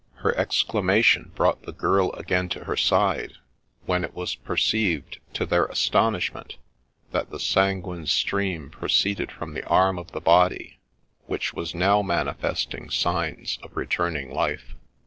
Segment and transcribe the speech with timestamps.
[0.15, 3.33] Her exclamation brought the girl again to her side,
[3.85, 6.57] when it was perceived, to their astonish ment,
[7.11, 10.79] that the sanguine stream proceeded from the arm of the' body,
[11.27, 14.73] which was now manifesting signs of returning life.